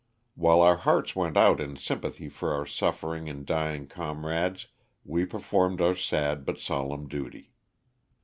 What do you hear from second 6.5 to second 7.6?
solemn duty.